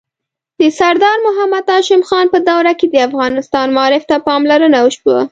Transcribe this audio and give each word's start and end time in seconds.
د 0.59 0.61
سردار 0.79 1.17
محمد 1.27 1.65
هاشم 1.73 2.01
خان 2.09 2.25
په 2.33 2.39
دوره 2.49 2.71
کې 2.79 2.87
د 2.89 2.95
افغانستان 3.07 3.67
معارف 3.75 4.03
ته 4.09 4.15
پاملرنه 4.27 4.79
وشوه. 4.81 5.19